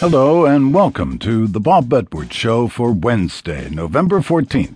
Hello 0.00 0.46
and 0.46 0.72
welcome 0.72 1.18
to 1.18 1.46
the 1.46 1.60
Bob 1.60 1.92
Edwards 1.92 2.34
Show 2.34 2.68
for 2.68 2.90
Wednesday, 2.90 3.68
November 3.68 4.20
14th. 4.20 4.74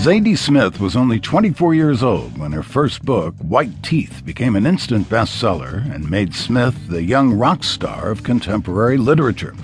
Zadie 0.00 0.38
Smith 0.38 0.80
was 0.80 0.96
only 0.96 1.20
24 1.20 1.74
years 1.74 2.02
old 2.02 2.38
when 2.38 2.52
her 2.52 2.62
first 2.62 3.04
book, 3.04 3.34
White 3.34 3.82
Teeth, 3.82 4.22
became 4.24 4.56
an 4.56 4.64
instant 4.64 5.10
bestseller 5.10 5.94
and 5.94 6.10
made 6.10 6.34
Smith 6.34 6.88
the 6.88 7.02
young 7.02 7.34
rock 7.34 7.64
star 7.64 8.10
of 8.10 8.22
contemporary 8.22 8.96
literature. 8.96 9.54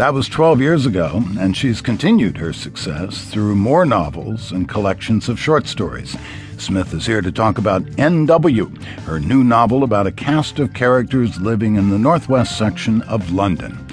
That 0.00 0.14
was 0.14 0.30
12 0.30 0.62
years 0.62 0.86
ago, 0.86 1.22
and 1.38 1.54
she's 1.54 1.82
continued 1.82 2.38
her 2.38 2.54
success 2.54 3.26
through 3.26 3.54
more 3.54 3.84
novels 3.84 4.50
and 4.50 4.66
collections 4.66 5.28
of 5.28 5.38
short 5.38 5.66
stories. 5.66 6.16
Smith 6.56 6.94
is 6.94 7.04
here 7.04 7.20
to 7.20 7.30
talk 7.30 7.58
about 7.58 7.84
N.W., 7.98 8.72
her 9.04 9.20
new 9.20 9.44
novel 9.44 9.84
about 9.84 10.06
a 10.06 10.10
cast 10.10 10.58
of 10.58 10.72
characters 10.72 11.38
living 11.38 11.74
in 11.74 11.90
the 11.90 11.98
northwest 11.98 12.56
section 12.56 13.02
of 13.02 13.30
London. 13.30 13.86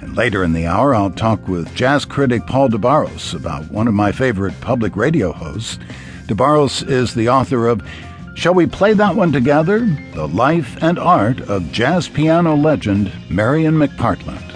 And 0.00 0.16
later 0.16 0.42
in 0.42 0.52
the 0.52 0.66
hour, 0.66 0.96
I'll 0.96 1.12
talk 1.12 1.46
with 1.46 1.72
jazz 1.76 2.04
critic 2.04 2.44
Paul 2.48 2.70
de 2.70 2.78
Barros 2.78 3.32
about 3.32 3.70
one 3.70 3.86
of 3.86 3.94
my 3.94 4.10
favorite 4.10 4.60
public 4.60 4.96
radio 4.96 5.30
hosts. 5.30 5.78
DeBarros 6.26 6.90
is 6.90 7.14
the 7.14 7.28
author 7.28 7.68
of 7.68 7.88
Shall 8.34 8.54
We 8.54 8.66
Play 8.66 8.94
That 8.94 9.14
One 9.14 9.30
Together? 9.30 9.86
The 10.12 10.26
Life 10.26 10.76
and 10.82 10.98
Art 10.98 11.40
of 11.42 11.70
Jazz 11.70 12.08
Piano 12.08 12.56
Legend 12.56 13.12
Marian 13.30 13.74
McPartland. 13.74 14.51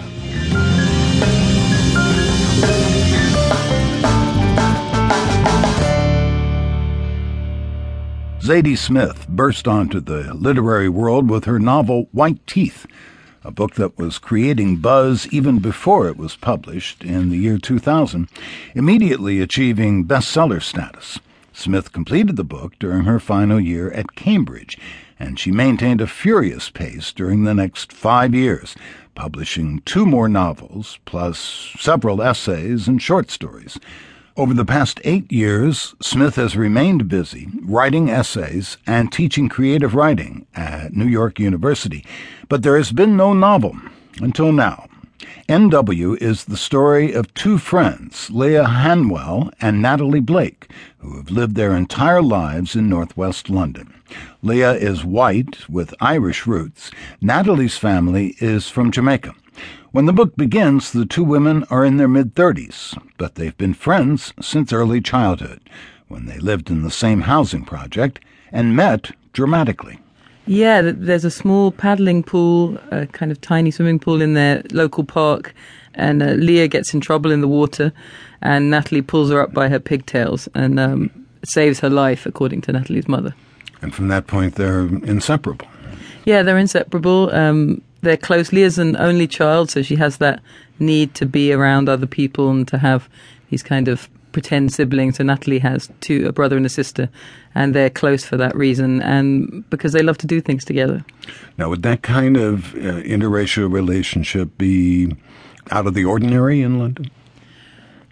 Zadie 8.39 8.77
Smith 8.77 9.27
burst 9.27 9.67
onto 9.67 9.99
the 9.99 10.33
literary 10.33 10.87
world 10.87 11.29
with 11.29 11.45
her 11.45 11.59
novel 11.59 12.07
White 12.11 12.45
Teeth, 12.47 12.85
a 13.43 13.51
book 13.51 13.73
that 13.75 13.97
was 13.97 14.19
creating 14.19 14.77
buzz 14.77 15.27
even 15.31 15.59
before 15.59 16.07
it 16.07 16.17
was 16.17 16.35
published 16.35 17.03
in 17.03 17.29
the 17.29 17.37
year 17.37 17.57
2000, 17.57 18.29
immediately 18.75 19.41
achieving 19.41 20.05
bestseller 20.05 20.61
status. 20.61 21.19
Smith 21.51 21.91
completed 21.91 22.35
the 22.35 22.43
book 22.43 22.77
during 22.79 23.05
her 23.05 23.19
final 23.19 23.59
year 23.59 23.91
at 23.91 24.15
Cambridge, 24.15 24.77
and 25.19 25.39
she 25.39 25.51
maintained 25.51 25.99
a 25.99 26.07
furious 26.07 26.69
pace 26.69 27.11
during 27.11 27.43
the 27.43 27.55
next 27.55 27.91
five 27.91 28.35
years, 28.35 28.75
publishing 29.15 29.81
two 29.83 30.05
more 30.05 30.29
novels, 30.29 30.99
plus 31.05 31.73
several 31.79 32.21
essays 32.21 32.87
and 32.87 33.01
short 33.01 33.31
stories. 33.31 33.79
Over 34.37 34.53
the 34.53 34.65
past 34.65 35.01
eight 35.03 35.31
years, 35.31 35.95
Smith 35.99 36.35
has 36.35 36.55
remained 36.55 37.07
busy 37.07 37.49
writing 37.63 38.11
essays 38.11 38.77
and 38.85 39.11
teaching 39.11 39.49
creative 39.49 39.95
writing 39.95 40.45
at 40.53 40.93
New 40.93 41.07
York 41.07 41.39
University, 41.39 42.05
but 42.47 42.61
there 42.61 42.77
has 42.77 42.91
been 42.91 43.17
no 43.17 43.33
novel 43.33 43.75
until 44.21 44.51
now. 44.51 44.87
NW 45.49 46.21
is 46.21 46.45
the 46.45 46.55
story 46.55 47.13
of 47.13 47.33
two 47.33 47.57
friends, 47.57 48.29
Leah 48.29 48.65
Hanwell 48.65 49.51
and 49.59 49.81
Natalie 49.81 50.19
Blake, 50.19 50.69
who 50.99 51.17
have 51.17 51.31
lived 51.31 51.55
their 51.55 51.75
entire 51.75 52.21
lives 52.21 52.75
in 52.75 52.87
northwest 52.87 53.49
London. 53.49 53.91
Leah 54.43 54.73
is 54.73 55.03
white 55.03 55.67
with 55.67 55.95
Irish 55.99 56.45
roots. 56.45 56.91
Natalie's 57.21 57.77
family 57.77 58.35
is 58.39 58.69
from 58.69 58.91
Jamaica. 58.91 59.33
When 59.91 60.05
the 60.05 60.13
book 60.13 60.35
begins, 60.35 60.91
the 60.91 61.05
two 61.05 61.23
women 61.23 61.63
are 61.69 61.85
in 61.85 61.97
their 61.97 62.07
mid 62.07 62.35
30s, 62.35 62.97
but 63.17 63.35
they've 63.35 63.57
been 63.57 63.73
friends 63.73 64.33
since 64.41 64.73
early 64.73 65.01
childhood, 65.01 65.61
when 66.07 66.25
they 66.25 66.37
lived 66.37 66.69
in 66.69 66.83
the 66.83 66.91
same 66.91 67.21
housing 67.21 67.63
project 67.65 68.19
and 68.51 68.75
met 68.75 69.11
dramatically. 69.33 69.99
Yeah, 70.45 70.81
there's 70.81 71.25
a 71.25 71.31
small 71.31 71.71
paddling 71.71 72.23
pool, 72.23 72.77
a 72.91 73.05
kind 73.07 73.31
of 73.31 73.41
tiny 73.41 73.69
swimming 73.69 73.99
pool 73.99 74.21
in 74.21 74.33
their 74.33 74.63
local 74.71 75.03
park, 75.03 75.53
and 75.93 76.23
uh, 76.23 76.27
Leah 76.27 76.67
gets 76.67 76.93
in 76.93 77.01
trouble 77.01 77.31
in 77.31 77.41
the 77.41 77.47
water, 77.47 77.91
and 78.41 78.69
Natalie 78.69 79.01
pulls 79.01 79.29
her 79.29 79.41
up 79.41 79.53
by 79.53 79.67
her 79.67 79.79
pigtails 79.79 80.47
and 80.55 80.79
um, 80.79 81.09
saves 81.43 81.79
her 81.81 81.89
life, 81.89 82.25
according 82.25 82.61
to 82.61 82.71
Natalie's 82.71 83.07
mother. 83.07 83.35
And 83.81 83.93
from 83.93 84.07
that 84.07 84.27
point, 84.27 84.55
they're 84.55 84.87
inseparable. 84.87 85.67
Yeah, 86.25 86.43
they're 86.43 86.57
inseparable. 86.57 87.33
Um, 87.33 87.81
they're 88.01 88.17
close. 88.17 88.51
Leah's 88.51 88.77
an 88.77 88.95
only 88.97 89.27
child, 89.27 89.69
so 89.71 89.81
she 89.81 89.95
has 89.95 90.17
that 90.17 90.41
need 90.79 91.15
to 91.15 91.25
be 91.25 91.51
around 91.51 91.89
other 91.89 92.07
people 92.07 92.49
and 92.49 92.67
to 92.67 92.77
have 92.77 93.09
these 93.49 93.63
kind 93.63 93.87
of 93.87 94.09
pretend 94.31 94.71
siblings. 94.71 95.17
So 95.17 95.23
Natalie 95.23 95.59
has 95.59 95.89
two, 96.01 96.27
a 96.27 96.31
brother 96.31 96.57
and 96.57 96.65
a 96.65 96.69
sister, 96.69 97.09
and 97.55 97.73
they're 97.73 97.89
close 97.89 98.23
for 98.23 98.37
that 98.37 98.55
reason 98.55 99.01
and 99.01 99.67
because 99.69 99.93
they 99.93 100.03
love 100.03 100.17
to 100.19 100.27
do 100.27 100.41
things 100.41 100.63
together. 100.63 101.03
Now, 101.57 101.69
would 101.69 101.83
that 101.83 102.03
kind 102.03 102.37
of 102.37 102.75
uh, 102.75 103.01
interracial 103.01 103.71
relationship 103.71 104.57
be 104.57 105.15
out 105.71 105.87
of 105.87 105.93
the 105.95 106.05
ordinary 106.05 106.61
in 106.61 106.77
London? 106.77 107.09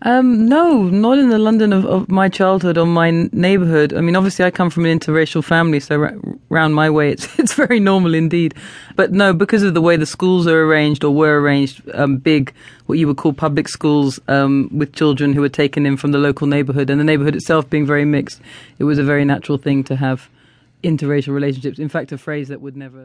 Um, 0.02 0.48
no, 0.48 0.84
not 0.84 1.18
in 1.18 1.30
the 1.30 1.40
London 1.40 1.72
of, 1.72 1.86
of, 1.86 2.10
my 2.10 2.28
childhood 2.28 2.78
or 2.78 2.86
my 2.86 3.12
neighborhood. 3.32 3.94
I 3.94 4.02
mean, 4.02 4.16
obviously, 4.16 4.44
I 4.44 4.52
come 4.52 4.70
from 4.70 4.86
an 4.86 5.00
interracial 5.00 5.44
family, 5.44 5.80
so 5.80 5.98
ra- 5.98 6.12
round 6.50 6.76
my 6.76 6.90
way, 6.90 7.12
it's 7.12 7.40
it's 7.40 7.54
very 7.54 7.80
normal 7.80 8.14
indeed. 8.14 8.54
But 8.96 9.14
no, 9.14 9.34
because 9.34 9.64
of 9.64 9.74
the 9.74 9.82
way 9.82 9.96
the 9.96 10.06
schools 10.06 10.48
are 10.48 10.64
arranged 10.64 11.04
or 11.04 11.16
were 11.16 11.40
arranged, 11.40 11.82
um, 11.94 12.18
big, 12.18 12.54
what 12.88 13.00
you 13.00 13.08
would 13.08 13.18
call 13.18 13.32
public 13.32 13.70
schools, 13.70 14.20
um, 14.28 14.70
with 14.72 14.94
children 14.94 15.34
who 15.34 15.42
were 15.42 15.50
taken 15.50 15.86
in 15.86 15.96
from 15.98 16.12
the 16.12 16.20
local 16.20 16.46
neighborhood, 16.46 16.90
and 16.90 17.00
the 17.00 17.06
neighborhood 17.06 17.36
itself 17.36 17.70
being 17.70 17.86
very 17.86 18.06
mixed, 18.06 18.42
it 18.80 18.84
was 18.84 19.00
a 19.00 19.04
very 19.04 19.24
natural 19.24 19.58
thing 19.58 19.84
to 19.86 19.96
have 19.96 20.30
interracial 20.84 21.34
relationships. 21.34 21.80
In 21.80 21.90
fact, 21.90 22.12
a 22.12 22.18
phrase 22.18 22.50
that 22.50 22.62
would 22.62 22.76
never 22.76 23.02